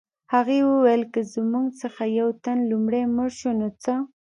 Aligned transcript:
هغې 0.33 0.59
وویل 0.71 1.03
که 1.13 1.21
زموږ 1.33 1.65
څخه 1.81 2.01
یو 2.19 2.29
تن 2.43 2.57
لومړی 2.71 3.03
مړ 3.15 3.29
شو 3.39 3.51
نو 3.59 3.67
څه 3.83 3.93